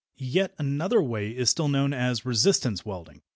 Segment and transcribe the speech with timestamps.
[0.17, 3.21] Yet another way still is known as "resistance" welding.